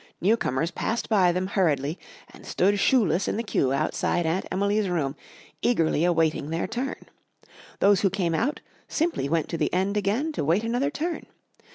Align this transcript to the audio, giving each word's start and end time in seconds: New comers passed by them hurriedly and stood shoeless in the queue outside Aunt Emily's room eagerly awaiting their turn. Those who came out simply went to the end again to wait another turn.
New 0.19 0.35
comers 0.35 0.71
passed 0.71 1.09
by 1.09 1.31
them 1.31 1.45
hurriedly 1.45 1.99
and 2.33 2.43
stood 2.43 2.79
shoeless 2.79 3.27
in 3.27 3.37
the 3.37 3.43
queue 3.43 3.71
outside 3.71 4.25
Aunt 4.25 4.47
Emily's 4.51 4.89
room 4.89 5.15
eagerly 5.61 6.03
awaiting 6.05 6.49
their 6.49 6.65
turn. 6.65 7.05
Those 7.77 8.01
who 8.01 8.09
came 8.09 8.33
out 8.33 8.61
simply 8.87 9.29
went 9.29 9.47
to 9.49 9.57
the 9.59 9.71
end 9.71 9.97
again 9.97 10.31
to 10.31 10.43
wait 10.43 10.63
another 10.63 10.89
turn. 10.89 11.27